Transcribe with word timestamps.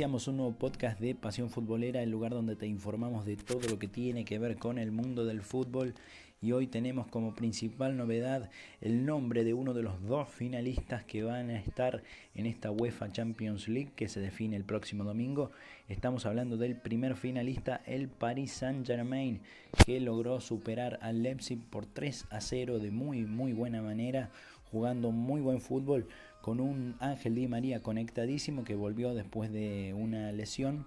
Iniciamos 0.00 0.28
un 0.28 0.38
nuevo 0.38 0.52
podcast 0.54 0.98
de 0.98 1.14
Pasión 1.14 1.50
Futbolera, 1.50 2.02
el 2.02 2.10
lugar 2.10 2.32
donde 2.32 2.56
te 2.56 2.66
informamos 2.66 3.26
de 3.26 3.36
todo 3.36 3.60
lo 3.68 3.78
que 3.78 3.86
tiene 3.86 4.24
que 4.24 4.38
ver 4.38 4.56
con 4.56 4.78
el 4.78 4.92
mundo 4.92 5.26
del 5.26 5.42
fútbol. 5.42 5.92
Y 6.40 6.52
hoy 6.52 6.68
tenemos 6.68 7.06
como 7.08 7.34
principal 7.34 7.98
novedad 7.98 8.48
el 8.80 9.04
nombre 9.04 9.44
de 9.44 9.52
uno 9.52 9.74
de 9.74 9.82
los 9.82 10.02
dos 10.02 10.26
finalistas 10.30 11.04
que 11.04 11.22
van 11.22 11.50
a 11.50 11.58
estar 11.58 12.02
en 12.34 12.46
esta 12.46 12.70
UEFA 12.70 13.12
Champions 13.12 13.68
League 13.68 13.90
que 13.94 14.08
se 14.08 14.20
define 14.20 14.56
el 14.56 14.64
próximo 14.64 15.04
domingo. 15.04 15.50
Estamos 15.86 16.24
hablando 16.24 16.56
del 16.56 16.76
primer 16.76 17.14
finalista, 17.14 17.82
el 17.84 18.08
Paris 18.08 18.52
Saint 18.52 18.86
Germain, 18.86 19.42
que 19.84 20.00
logró 20.00 20.40
superar 20.40 20.98
al 21.02 21.22
Leipzig 21.22 21.60
por 21.68 21.84
3 21.84 22.24
a 22.30 22.40
0 22.40 22.78
de 22.78 22.90
muy 22.90 23.26
muy 23.26 23.52
buena 23.52 23.82
manera, 23.82 24.30
jugando 24.70 25.10
muy 25.10 25.42
buen 25.42 25.60
fútbol 25.60 26.06
con 26.40 26.60
un 26.60 26.96
Ángel 27.00 27.34
Di 27.34 27.48
María 27.48 27.82
conectadísimo 27.82 28.64
que 28.64 28.74
volvió 28.74 29.14
después 29.14 29.52
de 29.52 29.94
una 29.94 30.32
lesión 30.32 30.86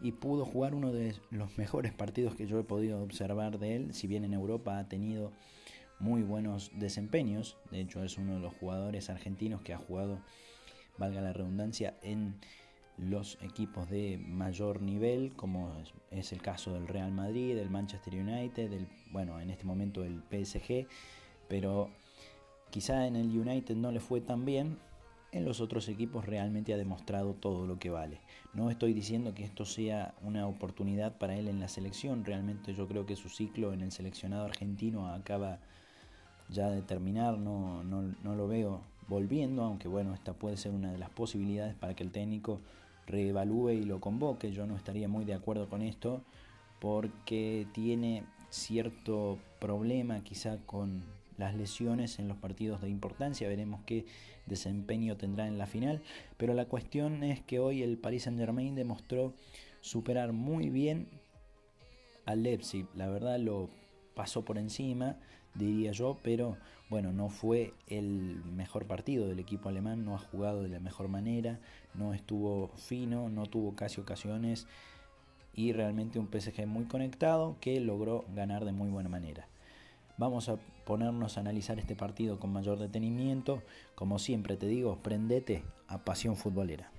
y 0.00 0.12
pudo 0.12 0.44
jugar 0.44 0.74
uno 0.74 0.92
de 0.92 1.14
los 1.30 1.56
mejores 1.58 1.92
partidos 1.92 2.34
que 2.34 2.46
yo 2.46 2.58
he 2.58 2.64
podido 2.64 3.02
observar 3.02 3.58
de 3.58 3.76
él, 3.76 3.94
si 3.94 4.06
bien 4.06 4.24
en 4.24 4.34
Europa 4.34 4.78
ha 4.78 4.88
tenido 4.88 5.32
muy 5.98 6.22
buenos 6.22 6.70
desempeños, 6.74 7.56
de 7.70 7.80
hecho 7.80 8.02
es 8.02 8.18
uno 8.18 8.34
de 8.34 8.40
los 8.40 8.54
jugadores 8.54 9.10
argentinos 9.10 9.62
que 9.62 9.72
ha 9.72 9.78
jugado, 9.78 10.20
valga 10.98 11.20
la 11.20 11.32
redundancia, 11.32 11.96
en 12.02 12.34
los 12.96 13.38
equipos 13.42 13.90
de 13.90 14.18
mayor 14.18 14.80
nivel, 14.80 15.32
como 15.34 15.72
es 16.10 16.32
el 16.32 16.42
caso 16.42 16.74
del 16.74 16.86
Real 16.86 17.10
Madrid, 17.12 17.56
del 17.56 17.70
Manchester 17.70 18.14
United, 18.14 18.70
del, 18.70 18.86
bueno, 19.10 19.40
en 19.40 19.50
este 19.50 19.64
momento 19.64 20.04
el 20.04 20.22
PSG, 20.30 20.86
pero 21.48 21.90
quizá 22.74 23.06
en 23.06 23.14
el 23.14 23.28
United 23.38 23.76
no 23.76 23.92
le 23.92 24.00
fue 24.00 24.20
tan 24.20 24.44
bien, 24.44 24.78
en 25.30 25.44
los 25.44 25.60
otros 25.60 25.88
equipos 25.88 26.26
realmente 26.26 26.74
ha 26.74 26.76
demostrado 26.76 27.34
todo 27.34 27.68
lo 27.68 27.78
que 27.78 27.88
vale. 27.88 28.18
No 28.52 28.68
estoy 28.68 28.92
diciendo 28.92 29.32
que 29.32 29.44
esto 29.44 29.64
sea 29.64 30.12
una 30.24 30.48
oportunidad 30.48 31.16
para 31.16 31.36
él 31.36 31.46
en 31.46 31.60
la 31.60 31.68
selección, 31.68 32.24
realmente 32.24 32.74
yo 32.74 32.88
creo 32.88 33.06
que 33.06 33.14
su 33.14 33.28
ciclo 33.28 33.72
en 33.72 33.80
el 33.80 33.92
seleccionado 33.92 34.46
argentino 34.46 35.06
acaba 35.06 35.60
ya 36.48 36.68
de 36.68 36.82
terminar, 36.82 37.38
no, 37.38 37.84
no, 37.84 38.12
no 38.24 38.34
lo 38.34 38.48
veo 38.48 38.80
volviendo, 39.06 39.62
aunque 39.62 39.86
bueno, 39.86 40.12
esta 40.12 40.32
puede 40.32 40.56
ser 40.56 40.72
una 40.72 40.90
de 40.90 40.98
las 40.98 41.10
posibilidades 41.10 41.76
para 41.76 41.94
que 41.94 42.02
el 42.02 42.10
técnico 42.10 42.58
reevalúe 43.06 43.70
y 43.70 43.84
lo 43.84 44.00
convoque. 44.00 44.50
Yo 44.50 44.66
no 44.66 44.74
estaría 44.74 45.06
muy 45.06 45.24
de 45.24 45.34
acuerdo 45.34 45.68
con 45.68 45.80
esto 45.80 46.22
porque 46.80 47.68
tiene 47.72 48.24
cierto 48.50 49.38
problema 49.60 50.24
quizá 50.24 50.56
con 50.66 51.13
las 51.38 51.54
lesiones 51.54 52.18
en 52.18 52.28
los 52.28 52.36
partidos 52.36 52.80
de 52.82 52.88
importancia. 52.88 53.48
Veremos 53.48 53.80
qué 53.86 54.06
desempeño 54.46 55.16
tendrá 55.16 55.46
en 55.46 55.58
la 55.58 55.66
final. 55.66 56.02
Pero 56.36 56.54
la 56.54 56.66
cuestión 56.66 57.22
es 57.24 57.40
que 57.40 57.58
hoy 57.58 57.82
el 57.82 57.98
Paris 57.98 58.24
Saint 58.24 58.38
Germain 58.38 58.74
demostró 58.74 59.34
superar 59.80 60.32
muy 60.32 60.70
bien 60.70 61.08
al 62.26 62.42
Leipzig. 62.42 62.86
La 62.94 63.08
verdad 63.08 63.38
lo 63.38 63.70
pasó 64.14 64.44
por 64.44 64.58
encima, 64.58 65.16
diría 65.54 65.92
yo, 65.92 66.18
pero 66.22 66.56
bueno, 66.88 67.12
no 67.12 67.28
fue 67.28 67.74
el 67.88 68.42
mejor 68.44 68.86
partido 68.86 69.26
del 69.26 69.38
equipo 69.38 69.68
alemán, 69.68 70.04
no 70.04 70.14
ha 70.14 70.18
jugado 70.18 70.62
de 70.62 70.68
la 70.68 70.80
mejor 70.80 71.08
manera, 71.08 71.58
no 71.94 72.14
estuvo 72.14 72.68
fino, 72.76 73.28
no 73.28 73.46
tuvo 73.46 73.74
casi 73.74 74.00
ocasiones 74.00 74.66
y 75.54 75.72
realmente 75.72 76.18
un 76.18 76.28
PSG 76.28 76.66
muy 76.66 76.84
conectado 76.84 77.56
que 77.60 77.80
logró 77.80 78.24
ganar 78.34 78.64
de 78.64 78.72
muy 78.72 78.90
buena 78.90 79.08
manera. 79.08 79.48
Vamos 80.16 80.48
a 80.48 80.56
ponernos 80.84 81.36
a 81.36 81.40
analizar 81.40 81.78
este 81.78 81.96
partido 81.96 82.38
con 82.38 82.52
mayor 82.52 82.78
detenimiento. 82.78 83.62
Como 83.94 84.18
siempre 84.18 84.56
te 84.56 84.66
digo, 84.66 84.98
prendete 85.02 85.64
a 85.88 85.98
pasión 85.98 86.36
futbolera. 86.36 86.90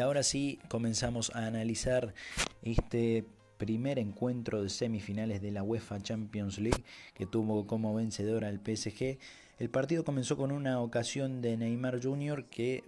Y 0.00 0.02
ahora 0.02 0.22
sí 0.22 0.58
comenzamos 0.70 1.30
a 1.34 1.44
analizar 1.44 2.14
este 2.62 3.26
primer 3.58 3.98
encuentro 3.98 4.62
de 4.62 4.70
semifinales 4.70 5.42
de 5.42 5.50
la 5.50 5.62
UEFA 5.62 6.00
Champions 6.00 6.58
League 6.58 6.84
que 7.12 7.26
tuvo 7.26 7.66
como 7.66 7.94
vencedor 7.94 8.46
al 8.46 8.60
PSG. 8.60 9.18
El 9.58 9.68
partido 9.68 10.02
comenzó 10.02 10.38
con 10.38 10.52
una 10.52 10.80
ocasión 10.80 11.42
de 11.42 11.58
Neymar 11.58 12.02
Jr. 12.02 12.46
que, 12.46 12.82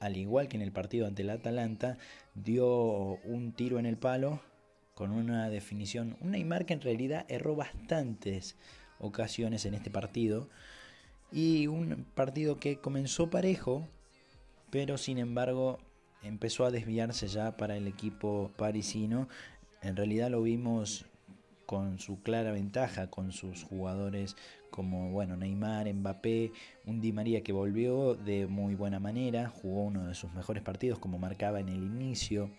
al 0.00 0.16
igual 0.16 0.48
que 0.48 0.56
en 0.56 0.62
el 0.62 0.72
partido 0.72 1.06
ante 1.06 1.20
el 1.20 1.28
Atalanta, 1.28 1.98
dio 2.34 2.66
un 2.66 3.52
tiro 3.52 3.78
en 3.78 3.84
el 3.84 3.98
palo 3.98 4.40
con 4.94 5.10
una 5.10 5.50
definición. 5.50 6.16
Un 6.22 6.30
Neymar 6.30 6.64
que 6.64 6.72
en 6.72 6.80
realidad 6.80 7.26
erró 7.28 7.54
bastantes 7.54 8.56
ocasiones 8.98 9.66
en 9.66 9.74
este 9.74 9.90
partido. 9.90 10.48
Y 11.30 11.66
un 11.66 12.06
partido 12.14 12.58
que 12.58 12.78
comenzó 12.78 13.28
parejo, 13.28 13.86
pero 14.70 14.96
sin 14.96 15.18
embargo 15.18 15.80
empezó 16.26 16.64
a 16.64 16.70
desviarse 16.70 17.28
ya 17.28 17.56
para 17.56 17.76
el 17.76 17.86
equipo 17.86 18.50
parisino. 18.56 19.28
En 19.82 19.96
realidad 19.96 20.30
lo 20.30 20.42
vimos 20.42 21.06
con 21.66 21.98
su 21.98 22.22
clara 22.22 22.52
ventaja, 22.52 23.10
con 23.10 23.32
sus 23.32 23.64
jugadores 23.64 24.36
como 24.70 25.10
bueno 25.10 25.36
Neymar, 25.36 25.92
Mbappé, 25.92 26.52
un 26.84 27.00
Di 27.00 27.12
María 27.12 27.42
que 27.42 27.52
volvió 27.52 28.14
de 28.14 28.46
muy 28.46 28.74
buena 28.74 29.00
manera, 29.00 29.48
jugó 29.48 29.84
uno 29.84 30.06
de 30.06 30.14
sus 30.14 30.32
mejores 30.34 30.62
partidos 30.62 30.98
como 30.98 31.18
marcaba 31.18 31.60
en 31.60 31.68
el 31.68 31.82
inicio. 31.82 32.50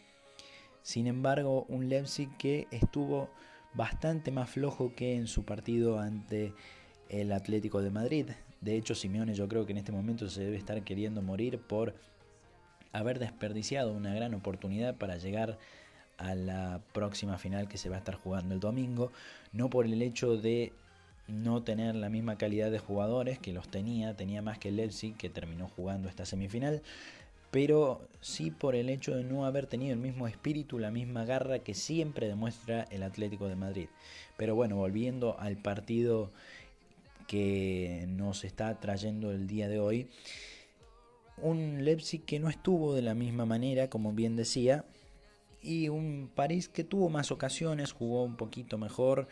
Sin 0.82 1.08
embargo, 1.08 1.66
un 1.70 1.90
Leipzig 1.90 2.30
que 2.38 2.68
estuvo 2.72 3.30
bastante 3.74 4.32
más 4.32 4.50
flojo 4.50 4.94
que 4.96 5.16
en 5.16 5.28
su 5.28 5.44
partido 5.44 6.00
ante 6.00 6.54
el 7.10 7.32
Atlético 7.32 7.82
de 7.82 7.92
Madrid. 7.92 8.26
De 8.62 8.76
hecho, 8.76 8.96
Simeone 8.96 9.34
yo 9.34 9.48
creo 9.48 9.66
que 9.66 9.74
en 9.74 9.78
este 9.78 9.92
momento 9.92 10.30
se 10.30 10.44
debe 10.44 10.58
estar 10.58 10.84
queriendo 10.84 11.22
morir 11.22 11.60
por 11.60 11.94
haber 12.94 13.20
desperdiciado 13.20 13.94
una 13.94 14.14
gran 14.14 14.34
oportunidad 14.34 14.96
para 14.96 15.18
llegar 15.18 15.58
a 16.18 16.36
la 16.36 16.82
próxima 16.94 17.38
final 17.38 17.68
que 17.68 17.78
se 17.78 17.90
va 17.90 17.96
a 17.96 18.00
estar 18.00 18.16
jugando 18.16 18.54
el 18.54 18.60
domingo, 18.60 19.12
no 19.54 19.70
por 19.70 19.86
el 19.86 20.02
hecho 20.02 20.38
de 20.38 20.74
no 21.28 21.62
tener 21.62 21.96
la 21.96 22.10
misma 22.10 22.38
calidad 22.38 22.72
de 22.72 22.80
jugadores 22.80 23.38
que 23.38 23.54
los 23.54 23.68
tenía, 23.70 24.16
tenía 24.16 24.42
más 24.42 24.58
que 24.58 24.70
el 24.70 24.78
Leipzig 24.78 25.16
que 25.16 25.30
terminó 25.30 25.68
jugando 25.68 26.10
esta 26.10 26.26
semifinal, 26.26 26.82
pero 27.52 28.02
sí 28.22 28.52
por 28.52 28.76
el 28.76 28.90
hecho 28.90 29.16
de 29.16 29.24
no 29.24 29.46
haber 29.46 29.68
tenido 29.68 29.94
el 29.94 30.00
mismo 30.00 30.28
espíritu, 30.28 30.80
la 30.80 30.92
misma 30.92 31.26
garra 31.26 31.60
que 31.60 31.74
siempre 31.74 32.28
demuestra 32.28 32.84
el 32.92 33.04
Atlético 33.04 33.48
de 33.48 33.56
Madrid. 33.56 33.88
Pero 34.38 34.56
bueno, 34.56 34.76
volviendo 34.76 35.40
al 35.40 35.58
partido 35.58 36.30
que 37.28 38.06
nos 38.10 38.44
está 38.44 38.80
trayendo 38.80 39.32
el 39.32 39.48
día 39.48 39.68
de 39.68 39.80
hoy, 39.80 40.08
un 41.42 41.84
Leipzig 41.84 42.24
que 42.24 42.40
no 42.40 42.50
estuvo 42.50 42.94
de 42.94 43.02
la 43.02 43.14
misma 43.14 43.46
manera, 43.46 43.90
como 43.90 44.14
bien 44.14 44.36
decía, 44.36 44.86
y 45.62 45.90
un 45.90 46.30
París 46.34 46.70
que 46.70 46.84
tuvo 46.84 47.10
más 47.10 47.32
ocasiones, 47.32 47.92
jugó 47.92 48.24
un 48.24 48.38
poquito 48.38 48.78
mejor, 48.78 49.28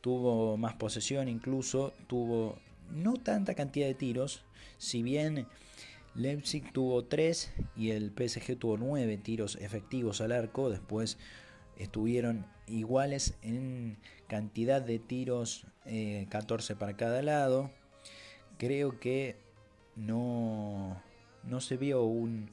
tuvo 0.00 0.56
más 0.56 0.74
posesión 0.74 1.28
incluso, 1.28 1.92
tuvo 2.06 2.58
no 2.90 3.14
tanta 3.14 3.54
cantidad 3.54 3.86
de 3.86 3.94
tiros, 3.94 4.44
si 4.78 5.02
bien 5.02 5.46
Leipzig 6.14 6.72
tuvo 6.72 7.04
3 7.04 7.52
y 7.76 7.90
el 7.90 8.12
PSG 8.12 8.56
tuvo 8.56 8.76
9 8.76 9.16
tiros 9.18 9.56
efectivos 9.56 10.20
al 10.20 10.32
arco. 10.32 10.70
Después 10.70 11.18
estuvieron 11.76 12.46
iguales 12.66 13.34
en 13.42 13.98
cantidad 14.28 14.80
de 14.80 14.98
tiros, 14.98 15.66
14 16.28 16.72
eh, 16.72 16.76
para 16.76 16.96
cada 16.96 17.20
lado. 17.22 17.70
Creo 18.58 19.00
que 19.00 19.36
no, 19.96 21.02
no 21.46 21.60
se 21.60 21.76
vio 21.76 22.04
un, 22.04 22.50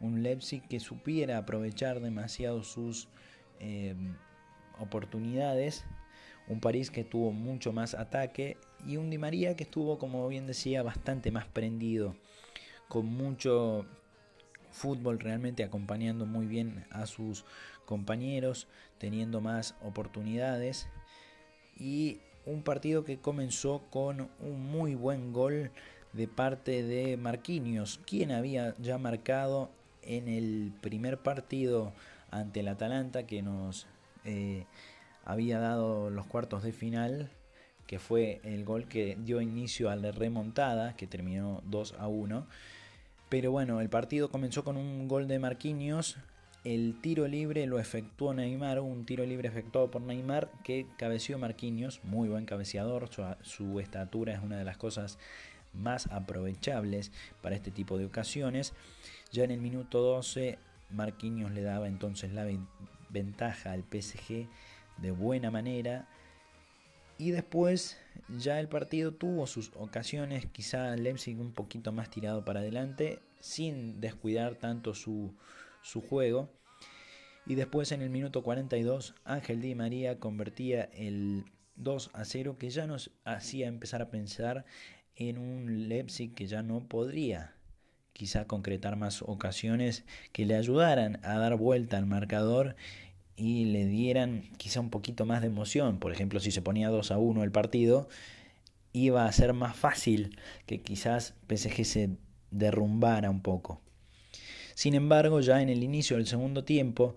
un 0.00 0.22
Leipzig 0.22 0.62
que 0.68 0.80
supiera 0.80 1.38
aprovechar 1.38 2.00
demasiado 2.00 2.62
sus 2.62 3.08
eh, 3.60 3.94
oportunidades. 4.78 5.84
Un 6.48 6.60
París 6.60 6.90
que 6.90 7.04
tuvo 7.04 7.32
mucho 7.32 7.72
más 7.72 7.94
ataque 7.94 8.56
y 8.86 8.96
un 8.96 9.10
Di 9.10 9.18
María 9.18 9.54
que 9.54 9.62
estuvo, 9.62 9.98
como 9.98 10.26
bien 10.28 10.46
decía, 10.46 10.82
bastante 10.82 11.30
más 11.30 11.46
prendido, 11.46 12.16
con 12.88 13.06
mucho 13.06 13.86
fútbol 14.72 15.20
realmente 15.20 15.62
acompañando 15.62 16.26
muy 16.26 16.46
bien 16.46 16.84
a 16.90 17.06
sus 17.06 17.44
compañeros, 17.84 18.66
teniendo 18.98 19.40
más 19.40 19.76
oportunidades 19.82 20.88
y 21.76 22.20
un 22.44 22.62
partido 22.62 23.04
que 23.04 23.18
comenzó 23.18 23.82
con 23.90 24.30
un 24.40 24.66
muy 24.66 24.94
buen 24.94 25.32
gol 25.32 25.70
de 26.12 26.28
parte 26.28 26.82
de 26.82 27.16
Marquinhos, 27.16 28.00
quien 28.06 28.32
había 28.32 28.74
ya 28.78 28.98
marcado 28.98 29.70
en 30.02 30.28
el 30.28 30.72
primer 30.80 31.18
partido 31.18 31.92
ante 32.30 32.60
el 32.60 32.68
Atalanta 32.68 33.26
que 33.26 33.42
nos 33.42 33.86
eh, 34.24 34.64
había 35.24 35.58
dado 35.58 36.10
los 36.10 36.26
cuartos 36.26 36.62
de 36.62 36.72
final, 36.72 37.30
que 37.86 37.98
fue 37.98 38.40
el 38.44 38.64
gol 38.64 38.86
que 38.86 39.16
dio 39.20 39.40
inicio 39.40 39.90
a 39.90 39.96
la 39.96 40.12
remontada, 40.12 40.96
que 40.96 41.06
terminó 41.06 41.62
2 41.66 41.94
a 41.98 42.08
1. 42.08 42.46
Pero 43.28 43.50
bueno, 43.50 43.80
el 43.80 43.88
partido 43.88 44.30
comenzó 44.30 44.64
con 44.64 44.76
un 44.76 45.08
gol 45.08 45.28
de 45.28 45.38
Marquinhos. 45.38 46.16
El 46.64 47.00
tiro 47.00 47.26
libre 47.26 47.66
lo 47.66 47.78
efectuó 47.80 48.34
Neymar, 48.34 48.78
un 48.80 49.04
tiro 49.04 49.26
libre 49.26 49.48
efectuado 49.48 49.90
por 49.90 50.00
Neymar 50.02 50.50
que 50.62 50.86
cabeció 50.96 51.38
Marquinhos, 51.38 52.00
muy 52.04 52.28
buen 52.28 52.44
cabeceador, 52.44 53.10
su 53.42 53.80
estatura 53.80 54.34
es 54.34 54.42
una 54.42 54.58
de 54.58 54.64
las 54.64 54.76
cosas 54.76 55.18
más 55.72 56.06
aprovechables 56.08 57.12
para 57.40 57.56
este 57.56 57.70
tipo 57.70 57.98
de 57.98 58.06
ocasiones. 58.06 58.72
Ya 59.30 59.44
en 59.44 59.50
el 59.50 59.60
minuto 59.60 60.00
12, 60.00 60.58
Marquinhos 60.90 61.52
le 61.52 61.62
daba 61.62 61.88
entonces 61.88 62.32
la 62.32 62.46
ventaja 63.08 63.72
al 63.72 63.84
PSG 63.84 64.48
de 64.98 65.10
buena 65.10 65.50
manera. 65.50 66.08
Y 67.18 67.30
después 67.30 67.98
ya 68.28 68.58
el 68.58 68.68
partido 68.68 69.12
tuvo 69.12 69.46
sus 69.46 69.70
ocasiones, 69.76 70.46
quizá 70.46 70.96
Leipzig 70.96 71.38
un 71.38 71.52
poquito 71.52 71.92
más 71.92 72.10
tirado 72.10 72.44
para 72.44 72.60
adelante, 72.60 73.20
sin 73.40 74.00
descuidar 74.00 74.56
tanto 74.56 74.94
su, 74.94 75.34
su 75.82 76.00
juego. 76.00 76.48
Y 77.46 77.54
después 77.54 77.92
en 77.92 78.02
el 78.02 78.10
minuto 78.10 78.42
42 78.42 79.14
Ángel 79.24 79.60
Di 79.60 79.74
María 79.74 80.18
convertía 80.18 80.84
el 80.94 81.44
2 81.76 82.10
a 82.12 82.24
0 82.24 82.56
que 82.58 82.70
ya 82.70 82.86
nos 82.86 83.10
hacía 83.24 83.66
empezar 83.66 84.02
a 84.02 84.10
pensar 84.10 84.64
en 85.16 85.38
un 85.38 85.88
Leipzig 85.88 86.34
que 86.34 86.46
ya 86.46 86.62
no 86.62 86.80
podría 86.80 87.54
quizá 88.12 88.46
concretar 88.46 88.96
más 88.96 89.22
ocasiones 89.22 90.04
que 90.32 90.46
le 90.46 90.54
ayudaran 90.54 91.18
a 91.22 91.38
dar 91.38 91.56
vuelta 91.56 91.96
al 91.98 92.06
marcador 92.06 92.76
y 93.36 93.66
le 93.66 93.86
dieran 93.86 94.42
quizá 94.58 94.80
un 94.80 94.90
poquito 94.90 95.24
más 95.24 95.40
de 95.40 95.48
emoción. 95.48 95.98
Por 95.98 96.12
ejemplo, 96.12 96.40
si 96.40 96.50
se 96.50 96.62
ponía 96.62 96.90
2 96.90 97.10
a 97.10 97.18
1 97.18 97.42
el 97.42 97.50
partido, 97.50 98.08
iba 98.92 99.24
a 99.24 99.32
ser 99.32 99.52
más 99.54 99.74
fácil 99.74 100.38
que 100.66 100.82
quizás 100.82 101.34
PSG 101.48 101.84
se 101.84 102.10
derrumbara 102.50 103.30
un 103.30 103.40
poco. 103.40 103.80
Sin 104.74 104.94
embargo, 104.94 105.40
ya 105.40 105.62
en 105.62 105.68
el 105.68 105.82
inicio 105.82 106.16
del 106.16 106.26
segundo 106.26 106.64
tiempo, 106.64 107.16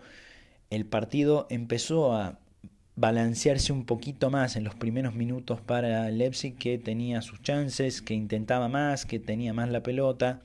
el 0.69 0.85
partido 0.85 1.47
empezó 1.49 2.13
a 2.13 2.39
balancearse 2.95 3.73
un 3.73 3.85
poquito 3.85 4.29
más 4.29 4.55
en 4.55 4.63
los 4.63 4.75
primeros 4.75 5.15
minutos 5.15 5.59
para 5.61 6.09
Leipzig, 6.09 6.55
que 6.57 6.77
tenía 6.77 7.21
sus 7.21 7.41
chances, 7.41 8.01
que 8.01 8.13
intentaba 8.13 8.69
más, 8.69 9.05
que 9.05 9.19
tenía 9.19 9.53
más 9.53 9.69
la 9.69 9.83
pelota. 9.83 10.41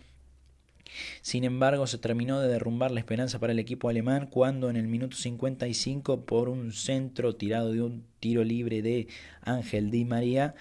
Sin 1.22 1.44
embargo, 1.44 1.86
se 1.86 1.98
terminó 1.98 2.40
de 2.40 2.48
derrumbar 2.48 2.90
la 2.90 2.98
esperanza 2.98 3.38
para 3.38 3.52
el 3.52 3.60
equipo 3.60 3.88
alemán 3.88 4.26
cuando 4.26 4.70
en 4.70 4.76
el 4.76 4.88
minuto 4.88 5.16
55 5.16 6.24
por 6.24 6.48
un 6.48 6.72
centro 6.72 7.36
tirado 7.36 7.72
de 7.72 7.82
un 7.82 8.04
tiro 8.18 8.42
libre 8.42 8.82
de 8.82 9.06
Ángel 9.42 9.90
Di 9.92 10.04
María 10.04 10.54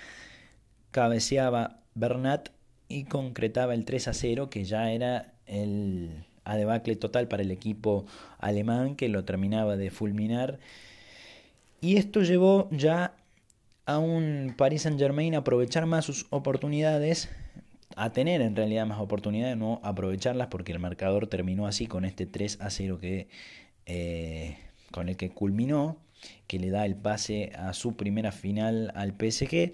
cabeceaba 0.91 1.81
Bernat 1.95 2.50
y 2.88 3.06
concretaba 3.06 3.74
el 3.74 3.86
3 3.86 4.07
a 4.09 4.13
0 4.13 4.50
que 4.51 4.65
ya 4.65 4.91
era 4.91 5.33
el 5.47 6.25
adebacle 6.44 6.95
total 6.95 7.27
para 7.27 7.44
el 7.44 7.51
equipo 7.51 8.06
alemán 8.38 8.95
que 8.95 9.09
lo 9.09 9.25
terminaba 9.25 9.77
de 9.77 9.89
fulminar 9.89 10.59
y 11.81 11.97
esto 11.97 12.21
llevó 12.21 12.69
ya 12.71 13.15
a 13.85 13.97
un 13.97 14.53
Paris 14.57 14.83
Saint 14.83 14.99
Germain 14.99 15.35
a 15.35 15.39
aprovechar 15.39 15.85
más 15.85 16.05
sus 16.05 16.27
oportunidades 16.29 17.29
a 17.95 18.11
tener 18.11 18.41
en 18.41 18.55
realidad 18.55 18.85
más 18.85 18.99
oportunidades, 18.99 19.57
no 19.57 19.81
aprovecharlas 19.83 20.47
porque 20.47 20.71
el 20.71 20.79
marcador 20.79 21.27
terminó 21.27 21.67
así 21.67 21.87
con 21.87 22.05
este 22.05 22.25
3 22.25 22.61
a 22.61 22.69
0 22.69 22.99
que, 22.99 23.27
eh, 23.85 24.57
con 24.91 25.09
el 25.09 25.17
que 25.17 25.31
culminó, 25.31 25.97
que 26.47 26.59
le 26.59 26.69
da 26.69 26.85
el 26.85 26.95
pase 26.95 27.51
a 27.55 27.73
su 27.73 27.95
primera 27.95 28.31
final 28.31 28.91
al 28.95 29.13
PSG. 29.13 29.73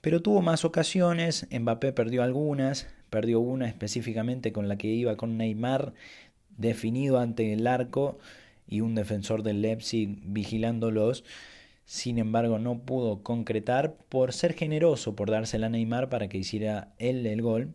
Pero 0.00 0.20
tuvo 0.20 0.42
más 0.42 0.64
ocasiones, 0.64 1.46
Mbappé 1.50 1.92
perdió 1.92 2.22
algunas, 2.22 2.88
perdió 3.08 3.40
una 3.40 3.66
específicamente 3.66 4.52
con 4.52 4.68
la 4.68 4.76
que 4.76 4.88
iba 4.88 5.16
con 5.16 5.36
Neymar 5.36 5.94
definido 6.56 7.18
ante 7.18 7.52
el 7.52 7.66
arco 7.66 8.18
y 8.72 8.80
un 8.80 8.94
defensor 8.94 9.42
del 9.42 9.62
Leipzig 9.62 10.18
vigilándolos 10.24 11.24
sin 11.84 12.18
embargo 12.18 12.58
no 12.58 12.80
pudo 12.80 13.22
concretar 13.22 13.94
por 14.08 14.32
ser 14.32 14.54
generoso, 14.54 15.14
por 15.14 15.30
dársela 15.30 15.66
a 15.66 15.70
Neymar 15.70 16.08
para 16.08 16.28
que 16.28 16.38
hiciera 16.38 16.94
él 16.98 17.26
el 17.26 17.42
gol. 17.42 17.74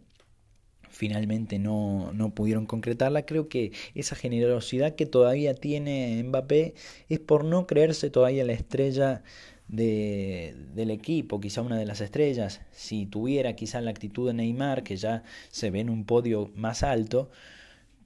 Finalmente 0.89 1.59
no, 1.59 2.11
no 2.13 2.33
pudieron 2.33 2.65
concretarla. 2.65 3.25
Creo 3.25 3.49
que 3.49 3.73
esa 3.93 4.15
generosidad 4.15 4.95
que 4.95 5.05
todavía 5.05 5.53
tiene 5.53 6.23
Mbappé 6.23 6.73
es 7.09 7.19
por 7.19 7.43
no 7.43 7.67
creerse 7.67 8.09
todavía 8.09 8.45
la 8.45 8.53
estrella 8.53 9.21
de, 9.67 10.55
del 10.73 10.89
equipo, 10.91 11.39
quizá 11.41 11.61
una 11.61 11.77
de 11.77 11.85
las 11.85 12.01
estrellas. 12.01 12.61
Si 12.71 13.05
tuviera 13.05 13.55
quizá 13.55 13.81
la 13.81 13.91
actitud 13.91 14.27
de 14.27 14.33
Neymar, 14.33 14.83
que 14.83 14.95
ya 14.95 15.23
se 15.49 15.69
ve 15.69 15.81
en 15.81 15.89
un 15.89 16.05
podio 16.05 16.51
más 16.55 16.81
alto, 16.83 17.29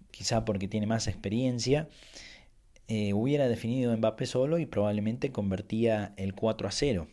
quizá 0.10 0.44
porque 0.44 0.68
tiene 0.68 0.88
más 0.88 1.08
experiencia, 1.08 1.88
eh, 2.94 3.14
hubiera 3.14 3.48
definido 3.48 3.96
Mbappé 3.96 4.26
solo 4.26 4.60
y 4.60 4.66
probablemente 4.66 5.32
convertía 5.32 6.14
el 6.18 6.36
4 6.36 6.68
a 6.68 6.72
0. 6.72 7.08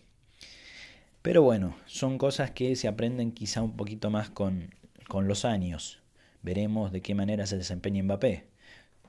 Pero 1.22 1.42
bueno, 1.42 1.76
son 1.86 2.18
cosas 2.18 2.50
que 2.50 2.74
se 2.74 2.88
aprenden 2.88 3.30
quizá 3.30 3.62
un 3.62 3.76
poquito 3.76 4.10
más 4.10 4.28
con, 4.28 4.74
con 5.06 5.28
los 5.28 5.44
años. 5.44 6.00
Veremos 6.42 6.90
de 6.90 7.00
qué 7.00 7.14
manera 7.14 7.46
se 7.46 7.56
desempeña 7.56 8.02
Mbappé. 8.02 8.48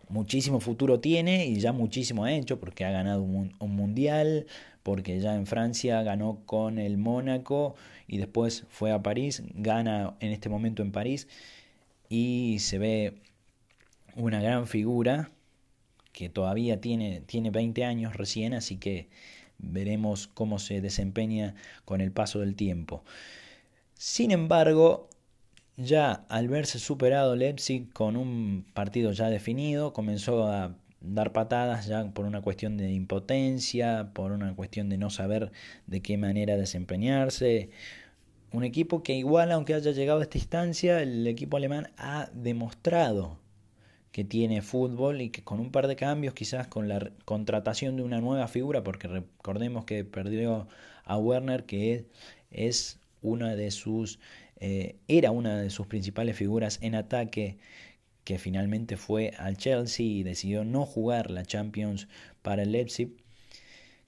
Muchísimo 0.09 0.59
futuro 0.59 0.99
tiene 0.99 1.47
y 1.47 1.59
ya 1.59 1.73
muchísimo 1.73 2.25
ha 2.25 2.33
hecho 2.33 2.59
porque 2.59 2.85
ha 2.85 2.91
ganado 2.91 3.23
un, 3.23 3.55
un 3.57 3.75
mundial, 3.75 4.45
porque 4.83 5.19
ya 5.19 5.33
en 5.33 5.47
Francia 5.47 6.03
ganó 6.03 6.43
con 6.45 6.77
el 6.77 6.99
Mónaco 6.99 7.73
y 8.07 8.19
después 8.19 8.67
fue 8.69 8.91
a 8.91 9.01
París, 9.01 9.41
gana 9.55 10.15
en 10.19 10.31
este 10.31 10.49
momento 10.49 10.83
en 10.83 10.91
París 10.91 11.27
y 12.09 12.57
se 12.59 12.77
ve 12.77 13.15
una 14.15 14.39
gran 14.39 14.67
figura 14.67 15.31
que 16.19 16.27
todavía 16.27 16.81
tiene, 16.81 17.21
tiene 17.21 17.49
20 17.49 17.85
años 17.85 18.17
recién, 18.17 18.53
así 18.53 18.75
que 18.75 19.07
veremos 19.57 20.27
cómo 20.27 20.59
se 20.59 20.81
desempeña 20.81 21.55
con 21.85 22.01
el 22.01 22.11
paso 22.11 22.41
del 22.41 22.55
tiempo. 22.55 23.05
Sin 23.93 24.31
embargo, 24.31 25.07
ya 25.77 26.25
al 26.27 26.49
verse 26.49 26.77
superado 26.77 27.37
Leipzig 27.37 27.89
con 27.93 28.17
un 28.17 28.65
partido 28.73 29.13
ya 29.13 29.29
definido, 29.29 29.93
comenzó 29.93 30.45
a 30.47 30.75
dar 30.99 31.31
patadas 31.31 31.85
ya 31.87 32.03
por 32.11 32.25
una 32.25 32.41
cuestión 32.41 32.75
de 32.75 32.91
impotencia, 32.91 34.11
por 34.13 34.33
una 34.33 34.53
cuestión 34.57 34.89
de 34.89 34.97
no 34.97 35.09
saber 35.11 35.53
de 35.87 36.01
qué 36.01 36.17
manera 36.17 36.57
desempeñarse. 36.57 37.69
Un 38.51 38.65
equipo 38.65 39.03
que 39.03 39.13
igual, 39.13 39.53
aunque 39.53 39.73
haya 39.73 39.91
llegado 39.91 40.19
a 40.19 40.23
esta 40.23 40.37
instancia, 40.37 41.01
el 41.01 41.25
equipo 41.27 41.55
alemán 41.55 41.93
ha 41.95 42.29
demostrado 42.33 43.39
que 44.19 44.25
tiene 44.25 44.61
fútbol 44.61 45.21
y 45.21 45.29
que 45.29 45.45
con 45.45 45.61
un 45.61 45.71
par 45.71 45.87
de 45.87 45.95
cambios, 45.95 46.33
quizás 46.33 46.67
con 46.67 46.89
la 46.89 47.09
contratación 47.23 47.95
de 47.95 48.03
una 48.03 48.19
nueva 48.19 48.49
figura, 48.49 48.83
porque 48.83 49.07
recordemos 49.07 49.85
que 49.85 50.03
perdió 50.03 50.67
a 51.05 51.17
Werner, 51.17 51.63
que 51.63 52.03
es 52.51 52.99
una 53.21 53.55
de 53.55 53.71
sus, 53.71 54.19
eh, 54.57 54.97
era 55.07 55.31
una 55.31 55.57
de 55.57 55.69
sus 55.69 55.87
principales 55.87 56.35
figuras 56.35 56.79
en 56.81 56.95
ataque, 56.95 57.59
que 58.25 58.37
finalmente 58.39 58.97
fue 58.97 59.31
al 59.37 59.55
Chelsea 59.55 60.05
y 60.05 60.23
decidió 60.23 60.65
no 60.65 60.85
jugar 60.85 61.31
la 61.31 61.45
Champions 61.45 62.09
para 62.41 62.63
el 62.63 62.73
Leipzig. 62.73 63.13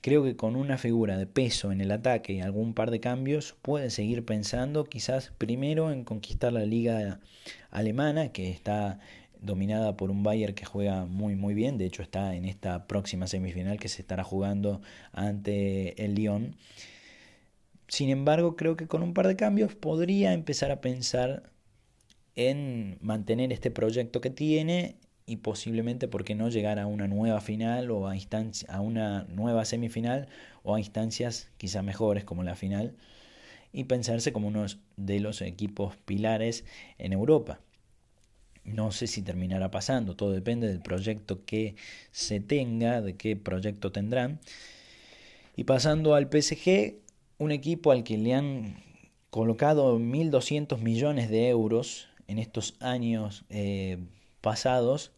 Creo 0.01 0.25
que 0.25 0.35
con 0.35 0.57
una 0.57 0.77
figura 0.77 1.17
de 1.17 1.25
peso 1.25 1.71
en 1.71 1.79
el 1.79 1.91
ataque 1.91 2.33
y 2.33 2.41
algún 2.41 2.73
par 2.73 2.91
de 2.91 2.99
cambios 2.99 3.55
puede 3.61 3.91
seguir 3.91 4.25
pensando 4.25 4.83
quizás 4.83 5.31
primero 5.37 5.89
en 5.89 6.03
conquistar 6.03 6.51
la 6.51 6.65
liga 6.65 7.21
alemana 7.69 8.33
que 8.33 8.49
está 8.49 8.99
dominada 9.41 9.97
por 9.97 10.11
un 10.11 10.23
Bayern 10.23 10.53
que 10.53 10.65
juega 10.65 11.05
muy 11.05 11.35
muy 11.35 11.53
bien, 11.53 11.77
de 11.77 11.85
hecho 11.85 12.03
está 12.03 12.35
en 12.35 12.45
esta 12.45 12.87
próxima 12.87 13.27
semifinal 13.27 13.79
que 13.79 13.89
se 13.89 14.01
estará 14.01 14.23
jugando 14.23 14.81
ante 15.11 16.03
el 16.03 16.15
Lyon. 16.15 16.55
Sin 17.87 18.09
embargo, 18.09 18.55
creo 18.55 18.77
que 18.77 18.87
con 18.87 19.03
un 19.03 19.13
par 19.13 19.27
de 19.27 19.35
cambios 19.35 19.75
podría 19.75 20.33
empezar 20.33 20.71
a 20.71 20.79
pensar 20.79 21.51
en 22.35 22.97
mantener 23.01 23.51
este 23.51 23.71
proyecto 23.71 24.21
que 24.21 24.29
tiene 24.29 24.95
y 25.25 25.37
posiblemente, 25.37 26.07
¿por 26.07 26.23
qué 26.23 26.35
no 26.35 26.49
llegar 26.49 26.79
a 26.79 26.87
una 26.87 27.07
nueva 27.07 27.41
final 27.41 27.91
o 27.91 28.07
a, 28.07 28.15
a 28.69 28.81
una 28.81 29.23
nueva 29.25 29.65
semifinal 29.65 30.27
o 30.63 30.75
a 30.75 30.79
instancias 30.79 31.49
quizá 31.57 31.81
mejores 31.81 32.23
como 32.23 32.43
la 32.43 32.55
final 32.55 32.95
y 33.73 33.85
pensarse 33.85 34.33
como 34.33 34.47
uno 34.47 34.65
de 34.97 35.19
los 35.19 35.41
equipos 35.41 35.95
pilares 35.97 36.65
en 36.97 37.13
Europa? 37.13 37.59
No 38.63 38.91
sé 38.91 39.07
si 39.07 39.21
terminará 39.21 39.71
pasando, 39.71 40.15
todo 40.15 40.31
depende 40.31 40.67
del 40.67 40.81
proyecto 40.81 41.45
que 41.45 41.75
se 42.11 42.39
tenga, 42.39 43.01
de 43.01 43.15
qué 43.15 43.35
proyecto 43.35 43.91
tendrán. 43.91 44.39
Y 45.55 45.63
pasando 45.63 46.15
al 46.15 46.29
PSG, 46.29 46.95
un 47.37 47.51
equipo 47.51 47.91
al 47.91 48.03
que 48.03 48.17
le 48.17 48.33
han 48.35 48.83
colocado 49.29 49.97
1.200 49.97 50.79
millones 50.79 51.29
de 51.29 51.49
euros 51.49 52.07
en 52.27 52.37
estos 52.37 52.75
años 52.79 53.45
eh, 53.49 53.97
pasados 54.41 55.11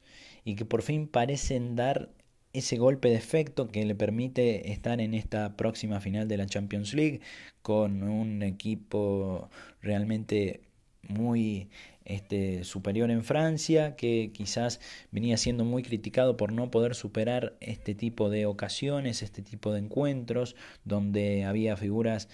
y 0.45 0.55
que 0.55 0.65
por 0.65 0.81
fin 0.81 1.07
parecen 1.07 1.75
dar 1.75 2.09
ese 2.53 2.77
golpe 2.77 3.09
de 3.09 3.15
efecto 3.15 3.67
que 3.67 3.85
le 3.85 3.95
permite 3.95 4.71
estar 4.71 5.01
en 5.01 5.13
esta 5.15 5.57
próxima 5.57 5.99
final 5.99 6.27
de 6.27 6.37
la 6.37 6.45
Champions 6.45 6.93
League 6.93 7.21
con 7.61 8.03
un 8.03 8.43
equipo 8.43 9.49
realmente 9.81 10.61
muy 11.07 11.69
este, 12.05 12.63
superior 12.63 13.11
en 13.11 13.23
Francia, 13.23 13.95
que 13.95 14.31
quizás 14.33 14.79
venía 15.11 15.37
siendo 15.37 15.65
muy 15.65 15.83
criticado 15.83 16.37
por 16.37 16.51
no 16.51 16.71
poder 16.71 16.95
superar 16.95 17.55
este 17.59 17.95
tipo 17.95 18.29
de 18.29 18.45
ocasiones, 18.45 19.23
este 19.23 19.41
tipo 19.41 19.71
de 19.71 19.79
encuentros, 19.79 20.55
donde 20.83 21.45
había 21.45 21.77
figuras 21.77 22.29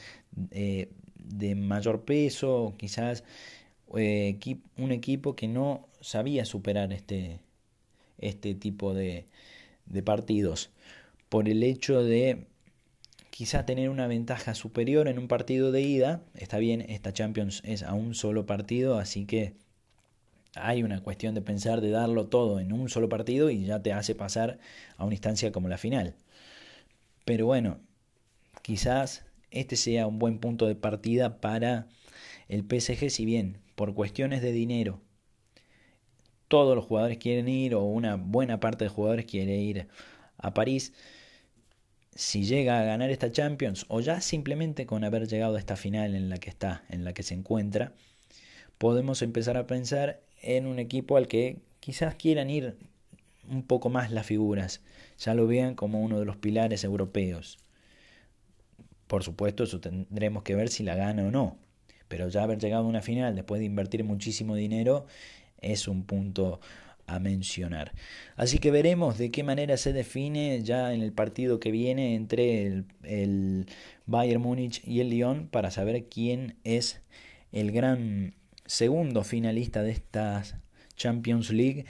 eh, 0.51 0.89
de 1.15 1.55
mayor 1.55 2.05
peso, 2.05 2.73
quizás 2.77 3.23
eh, 3.95 4.39
un 4.77 4.91
equipo 4.91 5.35
que 5.35 5.47
no 5.47 5.87
sabía 6.01 6.45
superar 6.45 6.93
este, 6.93 7.39
este 8.17 8.55
tipo 8.55 8.93
de, 8.93 9.25
de 9.85 10.03
partidos. 10.03 10.69
Por 11.29 11.47
el 11.47 11.63
hecho 11.63 12.03
de 12.03 12.47
quizá 13.39 13.65
tener 13.65 13.89
una 13.89 14.05
ventaja 14.05 14.53
superior 14.53 15.07
en 15.07 15.17
un 15.17 15.29
partido 15.29 15.71
de 15.71 15.79
ida. 15.79 16.21
Está 16.35 16.57
bien, 16.57 16.81
esta 16.81 17.13
Champions 17.13 17.61
es 17.63 17.83
a 17.83 17.93
un 17.93 18.13
solo 18.13 18.45
partido, 18.45 18.99
así 18.99 19.25
que 19.25 19.53
hay 20.55 20.83
una 20.83 21.01
cuestión 21.01 21.35
de 21.35 21.41
pensar 21.41 21.79
de 21.79 21.89
darlo 21.89 22.27
todo 22.27 22.59
en 22.59 22.73
un 22.73 22.89
solo 22.89 23.07
partido 23.07 23.49
y 23.49 23.63
ya 23.63 23.81
te 23.81 23.93
hace 23.93 24.13
pasar 24.13 24.59
a 24.97 25.05
una 25.05 25.13
instancia 25.13 25.53
como 25.53 25.69
la 25.69 25.77
final. 25.77 26.15
Pero 27.23 27.45
bueno, 27.45 27.79
quizás 28.61 29.23
este 29.51 29.77
sea 29.77 30.05
un 30.05 30.19
buen 30.19 30.39
punto 30.39 30.67
de 30.67 30.75
partida 30.75 31.39
para 31.39 31.87
el 32.49 32.65
PSG, 32.65 33.09
si 33.09 33.23
bien 33.23 33.59
por 33.75 33.93
cuestiones 33.93 34.41
de 34.41 34.51
dinero 34.51 34.99
todos 36.49 36.75
los 36.75 36.83
jugadores 36.83 37.19
quieren 37.19 37.47
ir 37.47 37.73
o 37.73 37.83
una 37.83 38.17
buena 38.17 38.59
parte 38.59 38.83
de 38.83 38.89
jugadores 38.89 39.23
quiere 39.23 39.55
ir 39.55 39.87
a 40.37 40.53
París, 40.53 40.91
si 42.19 42.43
llega 42.43 42.81
a 42.81 42.83
ganar 42.83 43.11
esta 43.11 43.31
Champions 43.31 43.85
o 43.87 44.01
ya 44.01 44.19
simplemente 44.19 44.85
con 44.85 45.05
haber 45.05 45.25
llegado 45.29 45.55
a 45.55 45.59
esta 45.59 45.77
final 45.77 46.15
en 46.15 46.27
la 46.27 46.37
que 46.37 46.49
está, 46.49 46.83
en 46.89 47.05
la 47.05 47.13
que 47.13 47.23
se 47.23 47.33
encuentra, 47.33 47.93
podemos 48.77 49.21
empezar 49.21 49.55
a 49.55 49.67
pensar 49.67 50.19
en 50.41 50.67
un 50.67 50.79
equipo 50.79 51.15
al 51.15 51.29
que 51.29 51.59
quizás 51.79 52.15
quieran 52.15 52.49
ir 52.49 52.75
un 53.49 53.63
poco 53.63 53.87
más 53.89 54.11
las 54.11 54.25
figuras, 54.25 54.81
ya 55.17 55.33
lo 55.33 55.47
vean 55.47 55.75
como 55.75 56.01
uno 56.01 56.19
de 56.19 56.25
los 56.25 56.35
pilares 56.35 56.83
europeos. 56.83 57.57
Por 59.07 59.23
supuesto, 59.23 59.63
eso 59.63 59.79
tendremos 59.79 60.43
que 60.43 60.55
ver 60.55 60.67
si 60.67 60.83
la 60.83 60.95
gana 60.95 61.23
o 61.23 61.31
no, 61.31 61.57
pero 62.09 62.27
ya 62.27 62.43
haber 62.43 62.59
llegado 62.59 62.83
a 62.83 62.89
una 62.89 63.01
final 63.01 63.33
después 63.33 63.59
de 63.59 63.65
invertir 63.65 64.03
muchísimo 64.03 64.55
dinero 64.55 65.05
es 65.61 65.87
un 65.87 66.03
punto 66.03 66.59
a 67.13 67.19
mencionar. 67.19 67.93
Así 68.35 68.59
que 68.59 68.71
veremos 68.71 69.17
de 69.17 69.31
qué 69.31 69.43
manera 69.43 69.77
se 69.77 69.93
define 69.93 70.61
ya 70.63 70.93
en 70.93 71.01
el 71.01 71.11
partido 71.11 71.59
que 71.59 71.71
viene 71.71 72.15
entre 72.15 72.65
el, 72.65 72.85
el 73.03 73.65
Bayern 74.05 74.41
Múnich 74.41 74.81
y 74.85 75.01
el 75.01 75.09
Lyon 75.09 75.47
para 75.47 75.71
saber 75.71 76.05
quién 76.09 76.55
es 76.63 77.01
el 77.51 77.71
gran 77.71 78.35
segundo 78.65 79.23
finalista 79.23 79.81
de 79.81 79.91
esta 79.91 80.43
Champions 80.95 81.49
League 81.51 81.85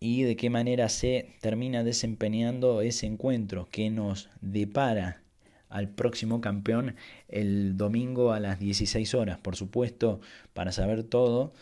y 0.00 0.22
de 0.22 0.36
qué 0.36 0.50
manera 0.50 0.90
se 0.90 1.30
termina 1.40 1.82
desempeñando 1.82 2.82
ese 2.82 3.06
encuentro 3.06 3.68
que 3.70 3.88
nos 3.88 4.28
depara 4.42 5.22
al 5.70 5.88
próximo 5.88 6.40
campeón 6.40 6.94
el 7.28 7.76
domingo 7.76 8.32
a 8.32 8.40
las 8.40 8.60
16 8.60 9.14
horas. 9.14 9.38
Por 9.38 9.56
supuesto, 9.56 10.20
para 10.52 10.72
saber 10.72 11.04
todo, 11.04 11.52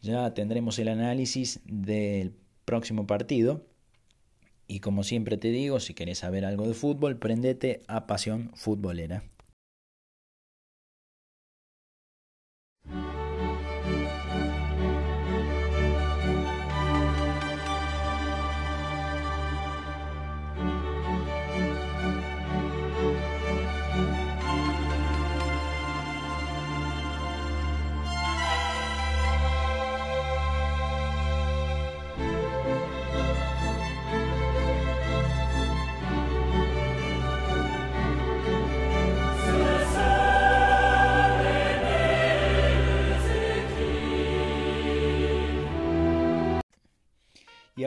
ya 0.00 0.32
tendremos 0.34 0.78
el 0.78 0.88
análisis 0.88 1.60
del 1.64 2.34
próximo 2.64 3.06
partido. 3.06 3.66
Y 4.66 4.80
como 4.80 5.02
siempre 5.02 5.36
te 5.36 5.48
digo, 5.48 5.80
si 5.80 5.94
querés 5.94 6.18
saber 6.18 6.44
algo 6.44 6.66
de 6.66 6.74
fútbol, 6.74 7.16
prendete 7.16 7.82
a 7.88 8.06
Pasión 8.06 8.50
Futbolera. 8.54 9.24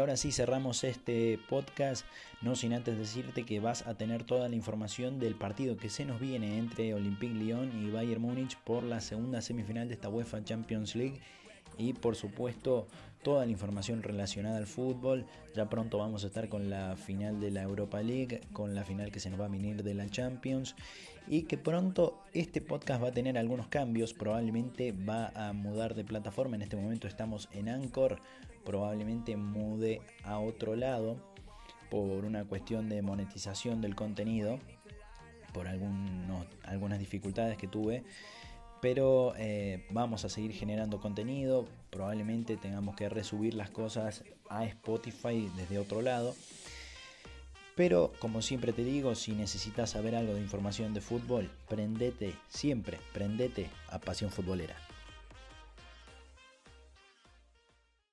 Ahora 0.03 0.17
sí 0.17 0.33
cerramos 0.33 0.83
este 0.83 1.39
podcast, 1.47 2.05
no 2.41 2.57
sin 2.57 2.73
antes 2.73 2.97
decirte 2.97 3.45
que 3.45 3.61
vas 3.61 3.87
a 3.87 3.95
tener 3.95 4.25
toda 4.25 4.49
la 4.49 4.55
información 4.57 5.17
del 5.17 5.33
partido 5.33 5.77
que 5.77 5.89
se 5.89 6.03
nos 6.03 6.19
viene 6.19 6.57
entre 6.57 6.93
Olympique 6.93 7.33
Lyon 7.33 7.71
y 7.81 7.89
Bayern 7.89 8.21
Múnich 8.21 8.57
por 8.65 8.83
la 8.83 8.99
segunda 8.99 9.41
semifinal 9.41 9.87
de 9.87 9.93
esta 9.93 10.09
UEFA 10.09 10.43
Champions 10.43 10.97
League 10.97 11.21
y 11.77 11.93
por 11.93 12.17
supuesto 12.17 12.85
toda 13.23 13.45
la 13.45 13.51
información 13.53 14.03
relacionada 14.03 14.57
al 14.57 14.67
fútbol. 14.67 15.25
Ya 15.55 15.69
pronto 15.69 15.99
vamos 15.99 16.25
a 16.25 16.27
estar 16.27 16.49
con 16.49 16.69
la 16.69 16.97
final 16.97 17.39
de 17.39 17.51
la 17.51 17.61
Europa 17.61 18.03
League, 18.03 18.41
con 18.51 18.75
la 18.75 18.83
final 18.83 19.09
que 19.09 19.21
se 19.21 19.29
nos 19.29 19.39
va 19.39 19.45
a 19.45 19.47
venir 19.47 19.83
de 19.83 19.93
la 19.93 20.09
Champions 20.09 20.75
y 21.29 21.43
que 21.43 21.57
pronto 21.57 22.19
este 22.33 22.59
podcast 22.59 23.01
va 23.01 23.07
a 23.07 23.13
tener 23.13 23.37
algunos 23.37 23.69
cambios, 23.69 24.13
probablemente 24.13 24.91
va 24.91 25.31
a 25.33 25.53
mudar 25.53 25.95
de 25.95 26.03
plataforma. 26.03 26.57
En 26.57 26.61
este 26.63 26.75
momento 26.75 27.07
estamos 27.07 27.47
en 27.53 27.69
Anchor 27.69 28.19
probablemente 28.63 29.35
mude 29.37 30.01
a 30.23 30.39
otro 30.39 30.75
lado 30.75 31.17
por 31.89 32.25
una 32.25 32.45
cuestión 32.45 32.89
de 32.89 33.01
monetización 33.01 33.81
del 33.81 33.95
contenido, 33.95 34.59
por 35.53 35.67
algunos, 35.67 36.47
algunas 36.63 36.99
dificultades 36.99 37.57
que 37.57 37.67
tuve. 37.67 38.03
Pero 38.81 39.33
eh, 39.37 39.85
vamos 39.91 40.25
a 40.25 40.29
seguir 40.29 40.51
generando 40.53 40.99
contenido, 40.99 41.67
probablemente 41.89 42.57
tengamos 42.57 42.95
que 42.95 43.07
resubir 43.07 43.53
las 43.53 43.69
cosas 43.69 44.23
a 44.49 44.65
Spotify 44.65 45.49
desde 45.55 45.79
otro 45.79 46.01
lado. 46.01 46.35
Pero 47.75 48.11
como 48.19 48.41
siempre 48.41 48.73
te 48.73 48.83
digo, 48.83 49.15
si 49.15 49.31
necesitas 49.33 49.91
saber 49.91 50.15
algo 50.15 50.33
de 50.33 50.41
información 50.41 50.93
de 50.93 51.01
fútbol, 51.01 51.49
prendete 51.67 52.35
siempre, 52.49 52.99
prendete 53.13 53.69
a 53.89 53.99
Pasión 53.99 54.31
Futbolera. 54.31 54.75